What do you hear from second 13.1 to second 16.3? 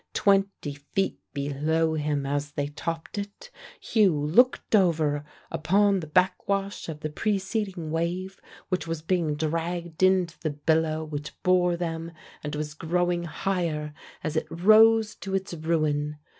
higher as it rose to its ruin.